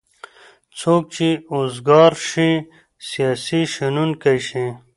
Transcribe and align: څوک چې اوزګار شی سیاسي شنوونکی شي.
څوک 0.79 1.03
چې 1.15 1.27
اوزګار 1.55 2.11
شی 2.29 2.51
سیاسي 3.09 3.61
شنوونکی 3.73 4.37
شي. 4.47 4.65